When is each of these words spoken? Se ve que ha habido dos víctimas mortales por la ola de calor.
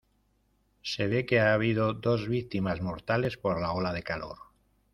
Se 0.81 1.05
ve 1.05 1.27
que 1.27 1.39
ha 1.39 1.53
habido 1.53 1.93
dos 1.93 2.27
víctimas 2.27 2.81
mortales 2.81 3.37
por 3.37 3.61
la 3.61 3.71
ola 3.73 3.93
de 3.93 4.01
calor. 4.01 4.39